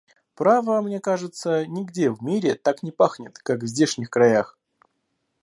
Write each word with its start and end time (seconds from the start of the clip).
Право, 0.33 0.81
мне 0.81 0.99
кажется, 0.99 1.67
нигде 1.67 2.09
в 2.09 2.23
мире 2.23 2.55
так 2.55 2.81
не 2.81 2.91
пахнет, 2.91 3.37
как 3.37 3.61
в 3.61 3.67
здешних 3.67 4.09
краях! 4.09 4.57